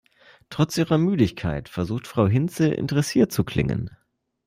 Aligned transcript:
Trotz 0.49 0.79
ihrer 0.79 0.97
Müdigkeit 0.97 1.69
versucht 1.69 2.07
Frau 2.07 2.25
Hinze, 2.27 2.69
interessiert 2.69 3.31
zu 3.31 3.43
klingen. 3.43 3.91